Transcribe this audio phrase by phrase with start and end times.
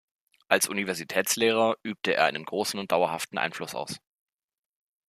[0.47, 3.99] Als Universitätslehrer übte er einen großen und dauerhaften Einfluss aus.